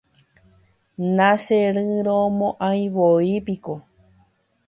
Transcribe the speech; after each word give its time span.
nacheñyrõmo'ãivoi 1.15 3.35
piko 3.45 3.73